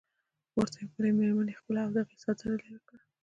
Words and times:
ورته 0.59 0.79
بلې 0.93 1.09
مېرمنې 1.17 1.53
خپله 1.59 1.79
او 1.85 1.91
د 1.95 1.97
هغې 2.01 2.15
څادري 2.21 2.51
لرې 2.61 2.79
کړه. 2.87 2.99